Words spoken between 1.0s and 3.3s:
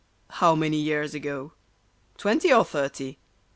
ago? Twenty or thirty